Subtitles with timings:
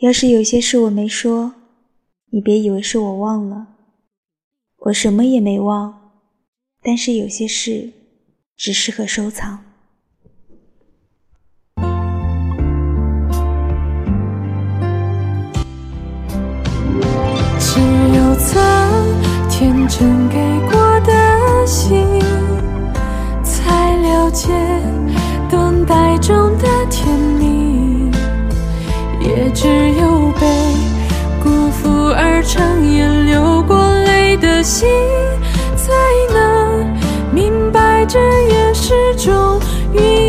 [0.00, 1.54] 要是有些事我没说，
[2.30, 3.68] 你别以为是我忘了，
[4.76, 6.12] 我什么也没忘，
[6.82, 7.92] 但是有些事
[8.58, 9.64] 只适合收藏。
[17.58, 18.54] 只有曾
[19.48, 20.36] 天真给
[20.70, 22.20] 过的心，
[23.42, 24.52] 才了解
[29.54, 30.46] 只有被
[31.42, 34.88] 辜负而长夜流过泪的心
[35.76, 35.92] 才
[36.34, 36.86] 能
[37.32, 38.18] 明白这
[38.48, 39.60] 也是种
[39.92, 40.25] 运